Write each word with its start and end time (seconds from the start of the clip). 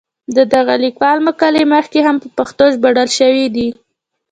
د 0.35 0.37
دغه 0.53 0.73
لیکوال 0.83 1.17
مقالې 1.27 1.63
مخکې 1.73 1.99
هم 2.07 2.15
په 2.23 2.27
پښتو 2.37 2.65
ژباړل 2.73 3.09
شوې 3.19 3.45
دي. 3.55 3.67